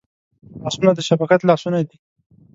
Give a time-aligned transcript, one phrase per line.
[0.61, 1.97] لاسونه د شفقت لاسونه دي